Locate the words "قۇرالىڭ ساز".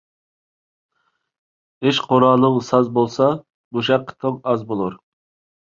2.07-2.91